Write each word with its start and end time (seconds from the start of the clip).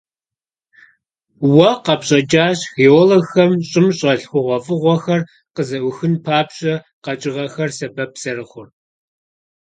Уэ 1.55 1.69
къэпщӀакӀэщ, 1.85 2.59
геологхэм 2.75 3.51
щӀым 3.69 3.87
щӀэлъ 3.97 4.25
хъугъуэфӀыгъуэхэр 4.29 5.21
къызэӀуахын 5.55 6.13
папщӀэ, 6.25 6.73
къэкӀыгъэхэр 7.03 7.69
сэбэп 7.77 8.11
зэрыхъур. 8.21 8.67